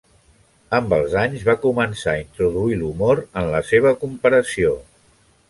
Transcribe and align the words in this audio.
Amb 0.77 0.95
els 0.95 1.11
anys, 1.23 1.43
va 1.49 1.55
començar 1.65 2.15
a 2.15 2.23
introduir 2.23 2.79
l'humor 2.81 3.23
en 3.43 3.53
la 3.53 3.61
seva 3.75 3.95
comparació. 4.07 4.75